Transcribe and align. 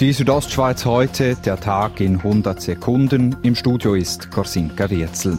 Die 0.00 0.12
Südostschweiz 0.12 0.84
heute, 0.84 1.34
der 1.34 1.58
Tag 1.58 2.00
in 2.00 2.18
100 2.18 2.62
Sekunden. 2.62 3.34
Im 3.42 3.56
Studio 3.56 3.94
ist 3.94 4.30
Korsinka 4.30 4.88
Wirzel. 4.90 5.36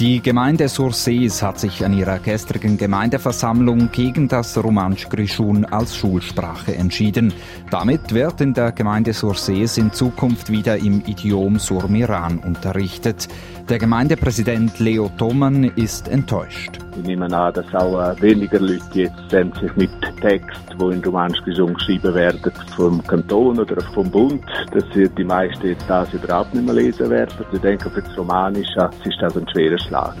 Die 0.00 0.20
Gemeinde 0.20 0.68
Sursees 0.68 1.44
hat 1.44 1.60
sich 1.60 1.84
an 1.84 1.92
ihrer 1.92 2.18
gestrigen 2.18 2.76
Gemeindeversammlung 2.76 3.92
gegen 3.92 4.26
das 4.26 4.58
Romansch 4.58 5.08
Grischun 5.08 5.64
als 5.64 5.96
Schulsprache 5.96 6.74
entschieden. 6.74 7.32
Damit 7.70 8.12
wird 8.12 8.40
in 8.40 8.52
der 8.52 8.72
Gemeinde 8.72 9.12
Sursees 9.12 9.78
in 9.78 9.92
Zukunft 9.92 10.50
wieder 10.50 10.78
im 10.78 11.04
Idiom 11.06 11.60
Surmiran 11.60 12.40
unterrichtet. 12.40 13.28
Der 13.68 13.78
Gemeindepräsident 13.78 14.80
Leo 14.80 15.08
Thoman 15.16 15.62
ist 15.76 16.08
enttäuscht. 16.08 16.80
Ich 16.98 17.06
nehme 17.06 17.26
an, 17.26 17.52
dass 17.52 17.74
auch 17.74 18.00
äh, 18.00 18.20
weniger 18.22 18.58
Leute 18.58 18.82
jetzt 18.92 19.30
sich 19.30 19.76
mit 19.76 19.90
Text, 20.20 20.58
die 20.80 20.84
in 20.84 21.02
gesungen 21.02 21.74
geschrieben 21.74 22.14
werden, 22.14 22.52
vom 22.74 23.06
Kanton 23.06 23.58
oder 23.58 23.80
vom 23.92 24.10
Bund, 24.10 24.42
dass 24.72 24.84
die 24.94 25.24
meisten 25.24 25.68
jetzt 25.68 25.84
das 25.88 26.12
überhaupt 26.14 26.54
nicht 26.54 26.64
mehr 26.64 26.74
lesen 26.74 27.10
werden. 27.10 27.32
Ich 27.52 27.60
denke, 27.60 27.90
für 27.90 28.02
das 28.02 28.16
Romanische 28.16 28.90
ist 29.04 29.20
das 29.20 29.36
ein 29.36 29.48
schwerer 29.48 29.78
Schlag. 29.78 30.14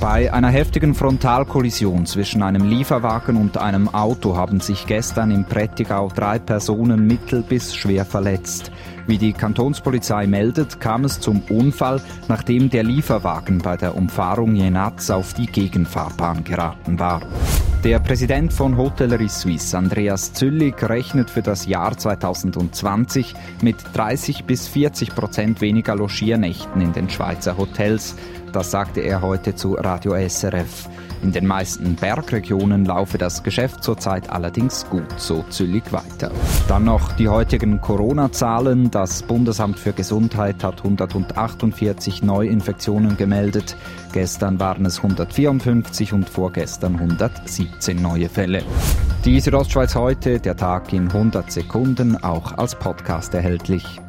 Bei 0.00 0.32
einer 0.32 0.48
heftigen 0.48 0.94
Frontalkollision 0.94 2.04
zwischen 2.04 2.42
einem 2.42 2.68
Lieferwagen 2.68 3.36
und 3.36 3.56
einem 3.56 3.88
Auto 3.88 4.36
haben 4.36 4.60
sich 4.60 4.86
gestern 4.86 5.30
im 5.30 5.44
Prättigau 5.46 6.10
drei 6.14 6.38
Personen 6.38 7.06
mittel 7.06 7.42
bis 7.42 7.74
schwer 7.74 8.04
verletzt. 8.04 8.70
Wie 9.06 9.18
die 9.18 9.32
Kantonspolizei 9.32 10.26
meldet, 10.26 10.80
kam 10.80 11.04
es 11.04 11.20
zum 11.20 11.40
Unfall, 11.48 12.00
nachdem 12.28 12.70
der 12.70 12.82
Lieferwagen 12.82 13.58
bei 13.58 13.76
der 13.76 13.96
Umfahrung 13.96 14.56
Jenatz 14.56 15.10
auf 15.10 15.32
die 15.32 15.46
Gegenfahrbahn 15.46 16.42
geraten 16.42 16.98
war. 16.98 17.22
Der 17.84 18.00
Präsident 18.00 18.52
von 18.52 18.76
Hotellerie 18.76 19.28
Suisse, 19.28 19.78
Andreas 19.78 20.32
Züllig, 20.32 20.82
rechnet 20.82 21.30
für 21.30 21.42
das 21.42 21.66
Jahr 21.66 21.96
2020 21.96 23.34
mit 23.62 23.76
30 23.94 24.44
bis 24.44 24.66
40 24.66 25.14
Prozent 25.14 25.60
weniger 25.60 25.94
Logiernächten 25.94 26.80
in 26.80 26.92
den 26.92 27.08
Schweizer 27.08 27.56
Hotels. 27.56 28.16
Das 28.52 28.70
sagte 28.70 29.00
er 29.00 29.22
heute 29.22 29.54
zu 29.54 29.74
Radio 29.74 30.14
SRF. 30.28 30.88
In 31.22 31.32
den 31.32 31.46
meisten 31.46 31.96
Bergregionen 31.96 32.84
laufe 32.84 33.18
das 33.18 33.42
Geschäft 33.42 33.82
zurzeit 33.82 34.30
allerdings 34.30 34.86
gut, 34.90 35.18
so 35.18 35.44
Züllig 35.50 35.92
weiter. 35.92 36.30
Dann 36.68 36.84
noch 36.84 37.12
die 37.12 37.28
heutigen 37.28 37.80
Corona-Zahlen. 37.80 38.90
Das 38.90 39.22
Bundesamt 39.22 39.78
für 39.78 39.92
Gesundheit 39.92 40.62
hat 40.62 40.84
148 40.84 42.22
Neuinfektionen 42.22 43.16
gemeldet. 43.16 43.76
Gestern 44.12 44.60
waren 44.60 44.86
es 44.86 44.98
154 44.98 46.12
und 46.12 46.28
vorgestern 46.28 46.94
117 46.96 48.00
neue 48.00 48.28
Fälle. 48.28 48.62
Die 49.24 49.40
Südostschweiz 49.40 49.94
heute, 49.94 50.38
der 50.38 50.56
Tag 50.56 50.92
in 50.92 51.08
100 51.08 51.50
Sekunden, 51.50 52.22
auch 52.22 52.56
als 52.56 52.74
Podcast 52.76 53.34
erhältlich. 53.34 54.00